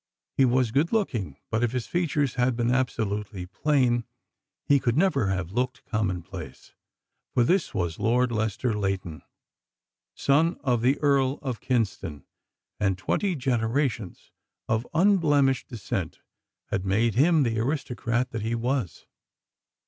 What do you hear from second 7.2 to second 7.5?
for